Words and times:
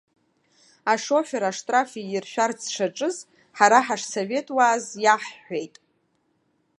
Ашофер 0.91 1.43
аштраф 1.49 1.91
ииршәарц 2.01 2.59
дшаҿыз, 2.67 3.17
ҳара 3.57 3.79
ҳашсовет 3.87 4.47
уааз 4.55 4.85
иаҳҳәеит. 5.03 5.75